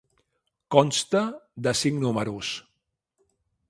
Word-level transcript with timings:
Consta 0.75 1.21
de 1.69 1.75
cinc 1.83 2.03
números. 2.07 2.53